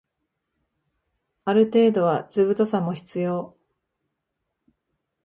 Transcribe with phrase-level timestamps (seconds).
[1.45, 3.55] ある程度は図太さも必要